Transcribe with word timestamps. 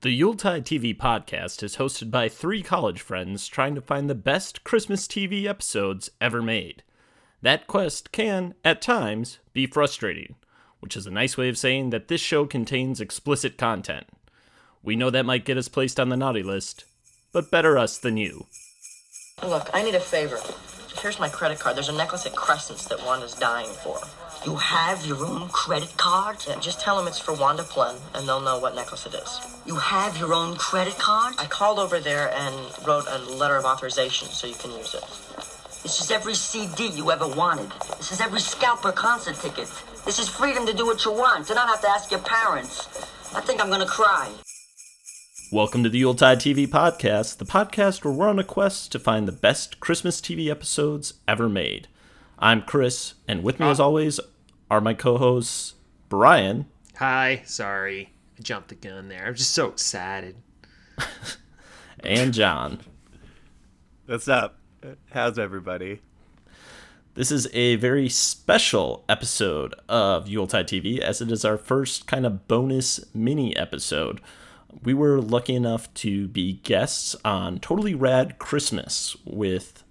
The 0.00 0.12
Yuletide 0.12 0.64
TV 0.64 0.96
podcast 0.96 1.60
is 1.64 1.74
hosted 1.74 2.08
by 2.12 2.28
three 2.28 2.62
college 2.62 3.00
friends 3.00 3.48
trying 3.48 3.74
to 3.74 3.80
find 3.80 4.08
the 4.08 4.14
best 4.14 4.62
Christmas 4.62 5.08
TV 5.08 5.46
episodes 5.46 6.08
ever 6.20 6.40
made. 6.40 6.84
That 7.42 7.66
quest 7.66 8.12
can, 8.12 8.54
at 8.64 8.80
times, 8.80 9.40
be 9.52 9.66
frustrating, 9.66 10.36
which 10.78 10.96
is 10.96 11.08
a 11.08 11.10
nice 11.10 11.36
way 11.36 11.48
of 11.48 11.58
saying 11.58 11.90
that 11.90 12.06
this 12.06 12.20
show 12.20 12.46
contains 12.46 13.00
explicit 13.00 13.58
content. 13.58 14.06
We 14.84 14.94
know 14.94 15.10
that 15.10 15.26
might 15.26 15.44
get 15.44 15.58
us 15.58 15.66
placed 15.66 15.98
on 15.98 16.10
the 16.10 16.16
naughty 16.16 16.44
list, 16.44 16.84
but 17.32 17.50
better 17.50 17.76
us 17.76 17.98
than 17.98 18.16
you. 18.16 18.46
Look, 19.42 19.68
I 19.74 19.82
need 19.82 19.96
a 19.96 20.00
favor. 20.00 20.38
Here's 21.02 21.18
my 21.18 21.28
credit 21.28 21.58
card. 21.58 21.74
There's 21.74 21.88
a 21.88 21.92
necklace 21.92 22.24
at 22.24 22.36
Crescent's 22.36 22.86
that 22.86 23.04
Wanda's 23.04 23.34
dying 23.34 23.72
for. 23.82 23.98
You 24.46 24.54
have 24.54 25.04
your 25.04 25.26
own 25.26 25.48
credit 25.48 25.92
card? 25.96 26.36
Yeah, 26.46 26.60
just 26.60 26.80
tell 26.80 26.96
them 26.96 27.08
it's 27.08 27.18
for 27.18 27.34
Wanda 27.34 27.64
Plenn, 27.64 27.96
and 28.14 28.26
they'll 28.26 28.40
know 28.40 28.60
what 28.60 28.76
necklace 28.76 29.04
it 29.04 29.14
is. 29.14 29.40
You 29.66 29.74
have 29.74 30.16
your 30.16 30.32
own 30.32 30.54
credit 30.56 30.96
card? 30.96 31.34
I 31.38 31.46
called 31.46 31.80
over 31.80 31.98
there 31.98 32.32
and 32.32 32.54
wrote 32.86 33.04
a 33.08 33.18
letter 33.18 33.56
of 33.56 33.64
authorization 33.64 34.28
so 34.28 34.46
you 34.46 34.54
can 34.54 34.70
use 34.70 34.94
it. 34.94 35.02
This 35.82 36.00
is 36.00 36.12
every 36.12 36.34
CD 36.34 36.86
you 36.86 37.10
ever 37.10 37.26
wanted. 37.26 37.72
This 37.96 38.12
is 38.12 38.20
every 38.20 38.38
scalper 38.38 38.92
concert 38.92 39.34
ticket. 39.36 39.68
This 40.04 40.20
is 40.20 40.28
freedom 40.28 40.66
to 40.66 40.72
do 40.72 40.86
what 40.86 41.04
you 41.04 41.12
want, 41.12 41.48
to 41.48 41.54
not 41.54 41.68
have 41.68 41.80
to 41.80 41.88
ask 41.88 42.12
your 42.12 42.20
parents. 42.20 42.86
I 43.34 43.40
think 43.40 43.60
I'm 43.60 43.70
gonna 43.70 43.86
cry. 43.86 44.30
Welcome 45.50 45.82
to 45.82 45.88
the 45.88 45.98
Yuletide 45.98 46.38
TV 46.38 46.68
podcast, 46.68 47.38
the 47.38 47.44
podcast 47.44 48.04
where 48.04 48.14
we're 48.14 48.28
on 48.28 48.38
a 48.38 48.44
quest 48.44 48.92
to 48.92 49.00
find 49.00 49.26
the 49.26 49.32
best 49.32 49.80
Christmas 49.80 50.20
TV 50.20 50.48
episodes 50.48 51.14
ever 51.26 51.48
made. 51.48 51.88
I'm 52.40 52.62
Chris, 52.62 53.14
and 53.26 53.42
with 53.42 53.58
me, 53.58 53.66
as 53.66 53.80
always, 53.80 54.20
are 54.70 54.80
my 54.80 54.94
co 54.94 55.18
hosts, 55.18 55.74
Brian 56.08 56.66
Hi, 56.98 57.42
sorry. 57.44 58.12
I 58.38 58.42
jumped 58.42 58.68
the 58.68 58.76
gun 58.76 59.08
there. 59.08 59.26
I'm 59.26 59.34
just 59.34 59.52
so 59.52 59.66
excited. 59.66 60.36
and 62.00 62.32
Jon. 62.32 62.80
What's 64.06 64.28
up? 64.28 64.58
How's 65.10 65.36
everybody? 65.38 66.00
This 67.14 67.32
is 67.32 67.48
a 67.52 67.74
very 67.76 68.08
special 68.08 69.04
episode 69.08 69.74
of 69.88 70.28
Yuletide 70.28 70.68
TV, 70.68 71.00
as 71.00 71.20
it 71.20 71.32
is 71.32 71.44
our 71.44 71.58
first 71.58 72.06
kind 72.06 72.24
of 72.24 72.46
bonus 72.46 73.04
mini 73.12 73.56
episode. 73.56 74.20
We 74.84 74.94
were 74.94 75.20
lucky 75.20 75.56
enough 75.56 75.92
to 75.94 76.28
be 76.28 76.54
guests 76.54 77.16
on 77.24 77.58
Totally 77.58 77.94
Rad 77.96 78.38
Christmas 78.38 79.16
with 79.24 79.82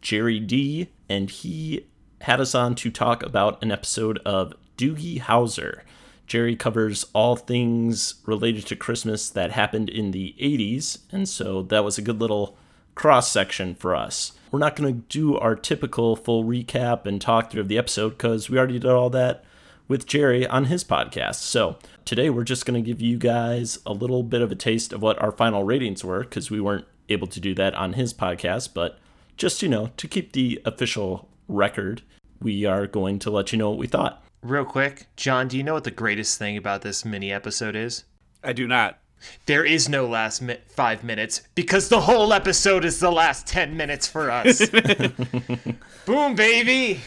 Gerry 0.00 0.40
D, 0.40 0.88
and 1.12 1.28
he 1.28 1.84
had 2.22 2.40
us 2.40 2.54
on 2.54 2.74
to 2.74 2.90
talk 2.90 3.22
about 3.22 3.62
an 3.62 3.70
episode 3.70 4.18
of 4.24 4.54
Doogie 4.78 5.20
Howser. 5.20 5.82
Gerry 6.26 6.56
covers 6.56 7.04
all 7.12 7.36
things 7.36 8.14
related 8.24 8.66
to 8.66 8.76
Christmas 8.76 9.28
that 9.28 9.52
happened 9.52 9.90
in 9.90 10.12
the 10.12 10.34
80s, 10.40 11.00
and 11.12 11.28
so 11.28 11.60
that 11.64 11.84
was 11.84 11.98
a 11.98 12.02
good 12.02 12.18
little 12.18 12.56
cross 12.94 13.30
section 13.30 13.74
for 13.74 13.94
us. 13.94 14.32
We're 14.50 14.58
not 14.58 14.74
going 14.74 14.94
to 14.94 15.00
do 15.08 15.36
our 15.36 15.54
typical 15.54 16.16
full 16.16 16.44
recap 16.44 17.04
and 17.04 17.20
talk 17.20 17.50
through 17.50 17.60
of 17.60 17.68
the 17.68 17.78
episode 17.78 18.10
because 18.10 18.48
we 18.48 18.56
already 18.56 18.78
did 18.78 18.90
all 18.90 19.10
that 19.10 19.44
with 19.88 20.06
Gerry 20.06 20.46
on 20.46 20.66
his 20.66 20.82
podcast. 20.82 21.36
So 21.36 21.76
today 22.06 22.30
we're 22.30 22.44
just 22.44 22.64
going 22.64 22.82
to 22.82 22.86
give 22.86 23.02
you 23.02 23.18
guys 23.18 23.80
a 23.84 23.92
little 23.92 24.22
bit 24.22 24.40
of 24.40 24.50
a 24.50 24.56
taste 24.56 24.94
of 24.94 25.02
what 25.02 25.20
our 25.20 25.32
final 25.32 25.64
ratings 25.64 26.02
were 26.02 26.20
because 26.20 26.50
we 26.50 26.60
weren't 26.60 26.86
able 27.10 27.26
to 27.26 27.40
do 27.40 27.54
that 27.56 27.74
on 27.74 27.92
his 27.92 28.14
podcast, 28.14 28.70
but 28.72 28.98
just, 29.42 29.60
you 29.60 29.68
know, 29.68 29.90
to 29.96 30.06
keep 30.06 30.32
the 30.32 30.62
official 30.64 31.28
record, 31.48 32.00
we 32.40 32.64
are 32.64 32.86
going 32.86 33.18
to 33.18 33.28
let 33.28 33.50
you 33.50 33.58
know 33.58 33.70
what 33.70 33.78
we 33.78 33.88
thought. 33.88 34.22
Real 34.40 34.64
quick, 34.64 35.08
Jon, 35.16 35.48
do 35.48 35.56
you 35.56 35.64
know 35.64 35.74
what 35.74 35.82
the 35.82 35.90
greatest 35.90 36.38
thing 36.38 36.56
about 36.56 36.82
this 36.82 37.04
mini 37.04 37.32
episode 37.32 37.74
is? 37.74 38.04
I 38.44 38.52
do 38.52 38.68
not. 38.68 39.00
There 39.46 39.64
is 39.64 39.88
no 39.88 40.06
last 40.06 40.42
mi- 40.42 40.58
five 40.68 41.02
minutes 41.02 41.42
because 41.56 41.88
the 41.88 42.02
whole 42.02 42.32
episode 42.32 42.84
is 42.84 43.00
the 43.00 43.10
last 43.10 43.48
10 43.48 43.76
minutes 43.76 44.06
for 44.06 44.30
us. 44.30 44.62
Boom, 46.06 46.36
baby. 46.36 47.00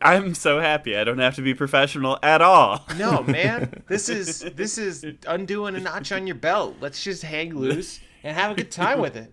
I'm 0.00 0.34
so 0.34 0.58
happy 0.58 0.96
I 0.96 1.04
don't 1.04 1.20
have 1.20 1.36
to 1.36 1.42
be 1.42 1.54
professional 1.54 2.18
at 2.24 2.42
all. 2.42 2.84
No, 2.98 3.22
man. 3.26 3.84
This 3.86 4.08
is 4.08 4.40
this 4.56 4.78
is 4.78 5.06
undoing 5.28 5.76
a 5.76 5.80
notch 5.80 6.10
on 6.10 6.26
your 6.26 6.34
belt. 6.34 6.78
Let's 6.80 7.04
just 7.04 7.22
hang 7.22 7.54
loose 7.54 8.00
and 8.24 8.36
have 8.36 8.50
a 8.50 8.54
good 8.56 8.72
time 8.72 8.98
with 9.00 9.14
it. 9.14 9.32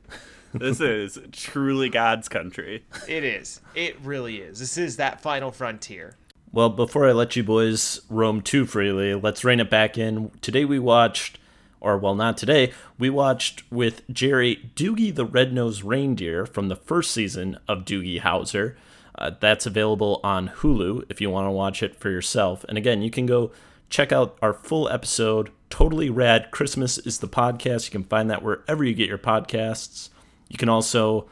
This 0.54 0.82
is 0.82 1.20
truly 1.32 1.90
God's 1.90 2.28
country. 2.28 2.84
It 3.08 3.24
is. 3.24 3.62
It 3.76 4.00
really 4.02 4.38
is. 4.38 4.60
This 4.60 4.78
is 4.78 4.98
that 4.98 5.22
final 5.22 5.52
frontier. 5.52 6.16
Well, 6.52 6.70
before 6.70 7.08
I 7.08 7.12
let 7.12 7.36
you 7.36 7.44
boys 7.44 8.02
roam 8.10 8.42
too 8.42 8.66
freely, 8.66 9.14
let's 9.14 9.44
rein 9.44 9.60
it 9.60 9.70
back 9.70 9.98
in. 9.98 10.32
Today 10.42 10.66
we 10.66 10.80
watched, 10.80 11.38
or 11.80 11.98
well, 11.98 12.16
not 12.16 12.38
today, 12.38 12.74
we 12.98 13.10
watched 13.10 13.64
with 13.72 14.02
Gerry 14.12 14.72
Doogie 14.76 15.14
the 15.14 15.26
Red-Nosed 15.26 15.84
Reindeer 15.84 16.48
from 16.48 16.68
the 16.68 16.76
first 16.76 17.12
season 17.12 17.60
of 17.68 17.86
Doogie 17.86 18.22
Howser. 18.22 18.76
Uh, 19.16 19.32
that's 19.40 19.68
available 19.68 20.20
on 20.24 20.50
Hulu 20.50 21.04
if 21.10 21.22
you 21.22 21.30
want 21.30 21.46
to 21.46 21.52
watch 21.52 21.84
it 21.84 21.96
for 21.96 22.10
yourself. 22.10 22.66
And 22.68 22.78
again, 22.78 23.04
you 23.04 23.12
can 23.12 23.28
go 23.28 23.52
check 23.90 24.12
out 24.12 24.38
our 24.42 24.54
full 24.54 24.90
episode. 24.90 25.52
Totally 25.70 26.10
Rad 26.10 26.50
Christmas 26.50 26.98
is 26.98 27.20
the 27.20 27.28
podcast. 27.28 27.86
You 27.86 27.92
can 27.92 28.06
find 28.06 28.30
that 28.32 28.42
wherever 28.42 28.84
you 28.84 28.96
get 28.96 29.10
your 29.10 29.18
podcasts. 29.20 30.10
You 30.50 30.58
can 30.58 30.70
also 30.70 31.28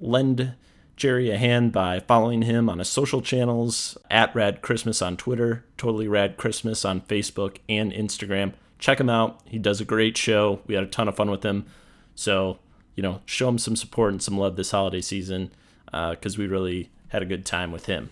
lend 0.00 0.54
Gerry 0.96 1.30
a 1.30 1.38
hand 1.38 1.72
by 1.72 2.00
following 2.00 2.42
him 2.42 2.68
on 2.68 2.78
his 2.78 2.88
social 2.88 3.20
channels 3.20 3.98
at 4.10 4.34
Rad 4.34 4.62
Christmas 4.62 5.02
on 5.02 5.16
Twitter, 5.16 5.64
Totally 5.76 6.08
Rad 6.08 6.36
Christmas 6.36 6.84
on 6.84 7.00
Facebook 7.02 7.58
and 7.68 7.92
Instagram. 7.92 8.54
Check 8.78 9.00
him 9.00 9.10
out. 9.10 9.40
He 9.44 9.58
does 9.58 9.80
a 9.80 9.84
great 9.84 10.16
show. 10.16 10.60
We 10.66 10.74
had 10.74 10.84
a 10.84 10.88
ton 10.88 11.08
of 11.08 11.16
fun 11.16 11.30
with 11.30 11.44
him. 11.44 11.66
So, 12.14 12.58
you 12.94 13.02
know, 13.02 13.20
show 13.26 13.48
him 13.48 13.58
some 13.58 13.76
support 13.76 14.12
and 14.12 14.22
some 14.22 14.38
love 14.38 14.56
this 14.56 14.70
holiday 14.70 15.00
season 15.00 15.50
because 15.86 16.36
uh, 16.36 16.38
we 16.38 16.46
really 16.46 16.90
had 17.08 17.22
a 17.22 17.26
good 17.26 17.44
time 17.44 17.72
with 17.72 17.86
him. 17.86 18.10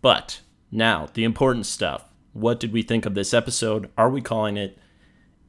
But 0.00 0.40
now, 0.70 1.08
the 1.14 1.24
important 1.24 1.66
stuff. 1.66 2.04
What 2.32 2.58
did 2.58 2.72
we 2.72 2.82
think 2.82 3.06
of 3.06 3.14
this 3.14 3.32
episode? 3.32 3.90
Are 3.96 4.10
we 4.10 4.20
calling 4.20 4.56
it 4.56 4.78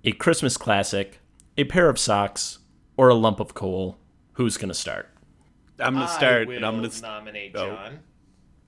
a 0.04 0.12
Christmas 0.12 0.56
classic, 0.56 1.20
a 1.58 1.64
pair 1.64 1.90
of 1.90 1.98
socks, 1.98 2.60
or 2.96 3.10
a 3.10 3.16
lump 3.16 3.40
of 3.40 3.54
coal? 3.54 3.98
Who's 4.36 4.58
going 4.58 4.70
to 4.70 4.74
start? 4.76 5.10
I'm 5.78 5.96
gonna 5.96 6.08
start, 6.08 6.44
I 6.44 6.46
will 6.46 6.56
and 6.56 6.66
I'm 6.66 6.76
gonna. 6.82 6.90
nominate 7.02 7.52
Oh. 7.56 7.68
Jon. 7.76 8.00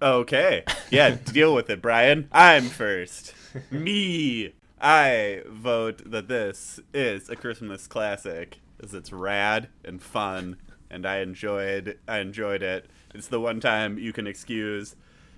Okay, 0.01 0.63
yeah, 0.91 1.11
deal 1.25 1.55
with 1.55 1.69
it, 1.69 1.81
Brian. 1.81 2.27
I'm 2.33 2.65
first. 2.65 3.33
Me. 3.71 4.53
I 4.79 5.41
vote 5.47 6.01
that 6.11 6.27
this 6.27 6.79
is 6.93 7.29
a 7.29 7.35
Christmas 7.37 7.87
classic, 7.87 8.59
as 8.83 8.93
it's 8.93 9.11
rad 9.13 9.69
and 9.85 10.01
fun, 10.01 10.57
and 10.89 11.05
I 11.05 11.19
enjoyed. 11.19 11.97
I 12.09 12.19
enjoyed 12.19 12.61
it. 12.61 12.87
It's 13.15 13.27
the 13.27 13.39
one 13.39 13.61
time 13.61 13.97
you 13.97 14.11
can 14.11 14.27
excuse 14.27 14.95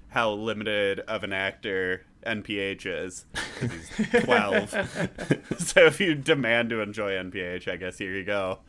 how 0.10 0.32
limited 0.32 1.02
of 1.02 1.24
an 1.24 1.32
actor 1.34 2.04
NPH 2.26 2.86
is. 2.88 3.26
'cause 3.60 3.72
He's 3.96 4.24
12. 4.24 4.72
so 5.60 5.86
if 5.86 6.00
you 6.02 6.16
demand 6.16 6.72
to 6.72 6.82
enjoy 6.82 7.12
NPH, 7.14 7.68
I 7.72 7.76
guess 7.78 8.00
here 8.00 8.12
you 8.14 8.24
go. 8.24 8.60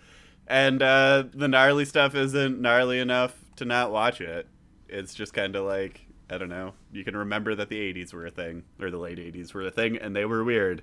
And 0.50 0.82
uh, 0.82 1.24
the 1.32 1.46
gnarly 1.46 1.84
stuff 1.84 2.16
isn't 2.16 2.60
gnarly 2.60 2.98
enough 2.98 3.36
to 3.54 3.64
not 3.64 3.92
watch 3.92 4.20
it. 4.20 4.48
It's 4.88 5.14
just 5.14 5.32
kind 5.32 5.54
of 5.54 5.64
like 5.64 6.08
I 6.28 6.38
don't 6.38 6.48
know. 6.48 6.74
You 6.92 7.04
can 7.04 7.16
remember 7.16 7.54
that 7.54 7.68
the 7.68 7.78
'80s 7.78 8.12
were 8.12 8.26
a 8.26 8.32
thing, 8.32 8.64
or 8.80 8.90
the 8.90 8.98
late 8.98 9.18
'80s 9.18 9.54
were 9.54 9.62
a 9.62 9.70
thing, 9.70 9.96
and 9.96 10.14
they 10.14 10.24
were 10.24 10.42
weird. 10.42 10.82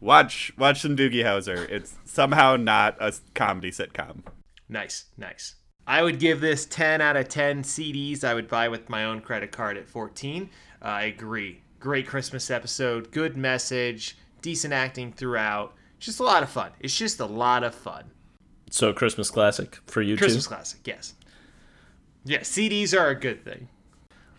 Watch, 0.00 0.52
watch 0.56 0.80
some 0.80 0.96
Doogie 0.96 1.22
Howser. 1.24 1.68
It's 1.68 1.96
somehow 2.06 2.56
not 2.56 2.96
a 2.98 3.12
comedy 3.34 3.70
sitcom. 3.70 4.22
Nice, 4.70 5.06
nice. 5.18 5.56
I 5.86 6.02
would 6.02 6.18
give 6.18 6.40
this 6.40 6.64
10 6.66 7.00
out 7.00 7.16
of 7.16 7.28
10 7.28 7.64
CDs 7.64 8.22
I 8.22 8.34
would 8.34 8.48
buy 8.48 8.68
with 8.68 8.88
my 8.88 9.04
own 9.04 9.20
credit 9.20 9.52
card 9.52 9.76
at 9.76 9.88
14. 9.88 10.48
Uh, 10.80 10.84
I 10.84 11.02
agree. 11.04 11.62
Great 11.80 12.06
Christmas 12.06 12.50
episode, 12.50 13.10
good 13.10 13.36
message, 13.36 14.16
decent 14.40 14.72
acting 14.72 15.12
throughout. 15.12 15.74
Just 15.98 16.20
a 16.20 16.24
lot 16.24 16.42
of 16.42 16.50
fun. 16.50 16.70
It's 16.78 16.96
just 16.96 17.18
a 17.18 17.26
lot 17.26 17.64
of 17.64 17.74
fun. 17.74 18.04
So, 18.70 18.92
Christmas 18.92 19.30
classic 19.30 19.78
for 19.86 20.02
you 20.02 20.16
Christmas 20.16 20.44
too? 20.44 20.48
classic, 20.48 20.80
yes. 20.84 21.14
Yeah, 22.24 22.40
CDs 22.40 22.98
are 22.98 23.08
a 23.08 23.14
good 23.14 23.44
thing. 23.44 23.68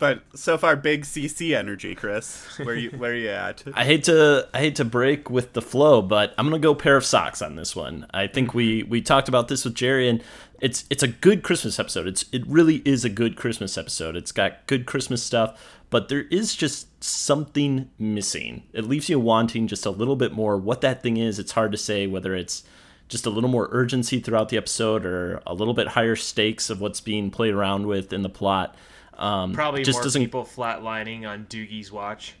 But 0.00 0.22
so 0.34 0.56
far, 0.56 0.76
big 0.76 1.02
CC 1.02 1.54
energy, 1.54 1.94
Chris. 1.94 2.58
Where 2.58 2.74
you 2.74 2.90
where 2.90 3.14
you 3.14 3.28
at? 3.28 3.62
I 3.74 3.84
hate 3.84 4.04
to 4.04 4.48
I 4.54 4.58
hate 4.58 4.76
to 4.76 4.84
break 4.84 5.28
with 5.28 5.52
the 5.52 5.60
flow, 5.60 6.00
but 6.00 6.34
I'm 6.38 6.46
gonna 6.46 6.58
go 6.58 6.74
pair 6.74 6.96
of 6.96 7.04
socks 7.04 7.42
on 7.42 7.56
this 7.56 7.76
one. 7.76 8.06
I 8.12 8.26
think 8.26 8.54
we 8.54 8.80
mm-hmm. 8.80 8.90
we 8.90 9.02
talked 9.02 9.28
about 9.28 9.48
this 9.48 9.62
with 9.62 9.74
Gerry, 9.74 10.08
and 10.08 10.24
it's 10.58 10.86
it's 10.88 11.02
a 11.02 11.08
good 11.08 11.42
Christmas 11.42 11.78
episode. 11.78 12.06
It's 12.06 12.24
it 12.32 12.46
really 12.46 12.76
is 12.86 13.04
a 13.04 13.10
good 13.10 13.36
Christmas 13.36 13.76
episode. 13.76 14.16
It's 14.16 14.32
got 14.32 14.66
good 14.66 14.86
Christmas 14.86 15.22
stuff, 15.22 15.62
but 15.90 16.08
there 16.08 16.22
is 16.22 16.56
just 16.56 17.04
something 17.04 17.90
missing. 17.98 18.62
It 18.72 18.86
leaves 18.86 19.10
you 19.10 19.20
wanting 19.20 19.66
just 19.66 19.84
a 19.84 19.90
little 19.90 20.16
bit 20.16 20.32
more. 20.32 20.56
What 20.56 20.80
that 20.80 21.02
thing 21.02 21.18
is, 21.18 21.38
it's 21.38 21.52
hard 21.52 21.72
to 21.72 21.78
say. 21.78 22.06
Whether 22.06 22.34
it's 22.34 22.64
just 23.10 23.26
a 23.26 23.30
little 23.30 23.50
more 23.50 23.68
urgency 23.72 24.20
throughout 24.20 24.48
the 24.48 24.56
episode, 24.56 25.04
or 25.04 25.42
a 25.46 25.52
little 25.52 25.74
bit 25.74 25.88
higher 25.88 26.16
stakes 26.16 26.70
of 26.70 26.80
what's 26.80 27.00
being 27.00 27.30
played 27.30 27.52
around 27.52 27.86
with 27.86 28.12
in 28.14 28.22
the 28.22 28.30
plot. 28.30 28.74
Um, 29.18 29.52
Probably 29.52 29.82
just 29.82 29.96
more 29.96 30.04
doesn't 30.04 30.22
people 30.22 30.44
flatlining 30.44 31.28
on 31.28 31.44
Doogie's 31.44 31.92
watch. 31.92 32.34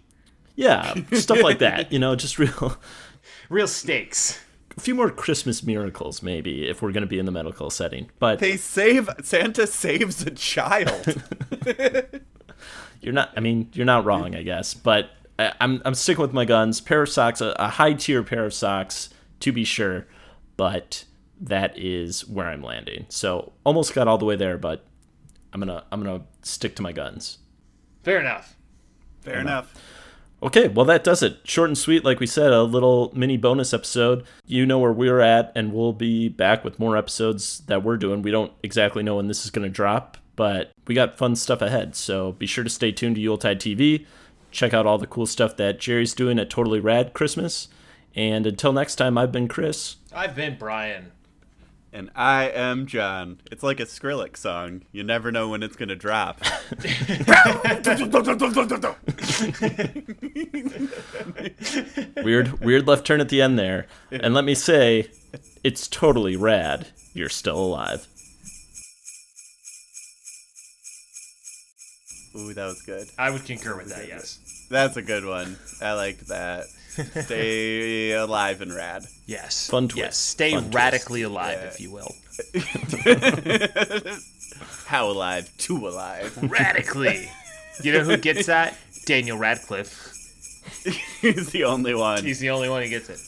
yeah 0.54 0.94
stuff 1.12 1.42
like 1.42 1.58
that. 1.58 1.92
You 1.92 1.98
know, 1.98 2.16
just 2.16 2.38
real. 2.38 2.78
Real 3.50 3.66
stakes. 3.68 4.40
a 4.76 4.80
few 4.80 4.94
more 4.94 5.10
Christmas 5.10 5.62
miracles, 5.62 6.22
maybe, 6.22 6.66
if 6.68 6.80
we're 6.80 6.92
going 6.92 7.02
to 7.02 7.06
be 7.08 7.18
in 7.18 7.26
the 7.26 7.32
medical 7.32 7.68
setting. 7.68 8.08
But 8.18 8.38
They 8.38 8.56
save 8.56 9.10
Santa 9.22 9.66
saves 9.66 10.22
a 10.22 10.30
child. 10.30 11.16
you're 13.00 13.12
not. 13.12 13.30
I 13.36 13.40
mean, 13.40 13.68
you're 13.74 13.84
not 13.86 14.04
wrong, 14.04 14.34
I 14.34 14.42
guess. 14.42 14.72
But 14.72 15.10
I, 15.38 15.52
I'm 15.60 15.82
I'm 15.84 15.94
sticking 15.94 16.22
with 16.22 16.32
my 16.32 16.44
guns. 16.44 16.80
Pair 16.80 17.02
of 17.02 17.08
socks, 17.08 17.40
a, 17.40 17.54
a 17.58 17.68
high 17.68 17.92
tier 17.94 18.22
pair 18.22 18.46
of 18.46 18.54
socks, 18.54 19.10
to 19.40 19.52
be 19.52 19.64
sure. 19.64 20.06
But 20.60 21.04
that 21.40 21.72
is 21.78 22.28
where 22.28 22.46
I'm 22.46 22.62
landing. 22.62 23.06
So 23.08 23.54
almost 23.64 23.94
got 23.94 24.06
all 24.06 24.18
the 24.18 24.26
way 24.26 24.36
there, 24.36 24.58
but 24.58 24.84
I'm 25.54 25.60
gonna 25.60 25.84
I'm 25.90 26.02
gonna 26.02 26.24
stick 26.42 26.76
to 26.76 26.82
my 26.82 26.92
guns. 26.92 27.38
Fair 28.02 28.20
enough. 28.20 28.56
Fair 29.22 29.38
enough. 29.38 29.74
Okay, 30.42 30.68
well, 30.68 30.84
that 30.84 31.02
does 31.02 31.22
it. 31.22 31.38
Short 31.44 31.70
and 31.70 31.78
sweet, 31.78 32.04
like 32.04 32.20
we 32.20 32.26
said, 32.26 32.52
a 32.52 32.62
little 32.62 33.10
mini 33.14 33.38
bonus 33.38 33.72
episode. 33.72 34.26
You 34.44 34.66
know 34.66 34.78
where 34.78 34.92
we're 34.92 35.20
at, 35.20 35.50
and 35.54 35.72
we'll 35.72 35.94
be 35.94 36.28
back 36.28 36.62
with 36.62 36.78
more 36.78 36.94
episodes 36.94 37.60
that 37.60 37.82
we're 37.82 37.96
doing. 37.96 38.20
We 38.20 38.30
don't 38.30 38.52
exactly 38.62 39.02
know 39.02 39.16
when 39.16 39.28
this 39.28 39.46
is 39.46 39.50
going 39.50 39.66
to 39.66 39.74
drop, 39.74 40.18
but 40.36 40.72
we 40.86 40.94
got 40.94 41.16
fun 41.16 41.36
stuff 41.36 41.62
ahead. 41.62 41.96
So 41.96 42.32
be 42.32 42.46
sure 42.46 42.64
to 42.64 42.70
stay 42.70 42.92
tuned 42.92 43.14
to 43.14 43.22
Yuletide 43.22 43.60
TV. 43.60 44.04
Check 44.50 44.74
out 44.74 44.86
all 44.86 44.98
the 44.98 45.06
cool 45.06 45.26
stuff 45.26 45.56
that 45.56 45.80
Gerry's 45.80 46.12
doing 46.12 46.38
at 46.38 46.50
Totally 46.50 46.80
Rad 46.80 47.14
Christmas. 47.14 47.68
And 48.14 48.46
until 48.46 48.72
next 48.72 48.96
time, 48.96 49.16
I've 49.16 49.32
been 49.32 49.48
Chris. 49.48 49.96
I've 50.12 50.34
been 50.34 50.58
Brian. 50.58 51.12
And 51.92 52.10
I 52.14 52.44
am 52.50 52.86
Jon. 52.86 53.40
It's 53.50 53.64
like 53.64 53.80
a 53.80 53.84
Skrillex 53.84 54.36
song. 54.36 54.82
You 54.92 55.02
never 55.02 55.32
know 55.32 55.48
when 55.48 55.64
it's 55.64 55.74
gonna 55.74 55.96
drop. 55.96 56.40
Weird, 62.22 62.60
weird 62.60 62.86
left 62.86 63.06
turn 63.06 63.20
at 63.20 63.28
the 63.28 63.42
end 63.42 63.58
there. 63.58 63.86
And 64.10 64.34
let 64.34 64.44
me 64.44 64.54
say, 64.54 65.10
it's 65.64 65.88
totally 65.88 66.36
rad. 66.36 66.88
You're 67.12 67.28
still 67.28 67.58
alive. 67.58 68.06
Ooh, 72.36 72.54
that 72.54 72.64
was 72.66 72.82
good. 72.82 73.08
I 73.18 73.30
would 73.30 73.44
concur 73.44 73.76
with 73.76 73.88
that, 73.88 74.06
yes. 74.08 74.38
That's 74.70 74.96
a 74.96 75.02
good 75.02 75.24
one. 75.24 75.56
I 75.82 75.94
like 75.94 76.18
that. 76.26 76.66
Stay 77.24 78.12
alive 78.12 78.60
and 78.60 78.72
rad. 78.72 79.04
Yes. 79.26 79.68
Fun 79.68 79.88
twist. 79.88 79.98
Yes. 79.98 80.16
Stay 80.16 80.52
Fun 80.52 80.62
twist. 80.64 80.74
radically 80.74 81.22
alive, 81.22 81.58
Yeah. 81.60 81.66
if 81.68 81.80
you 81.80 81.90
will. 81.90 82.14
How 84.86 85.10
alive? 85.10 85.50
Too 85.56 85.86
alive. 85.88 86.36
Radically. 86.42 87.28
you 87.82 87.92
know 87.92 88.00
who 88.04 88.16
gets 88.16 88.46
that? 88.46 88.76
Daniel 89.06 89.38
Radcliffe. 89.38 90.08
He's 91.20 91.50
the 91.50 91.64
only 91.64 91.94
one. 91.94 92.24
He's 92.24 92.40
the 92.40 92.50
only 92.50 92.68
one 92.68 92.82
who 92.82 92.88
gets 92.88 93.08
it. 93.08 93.20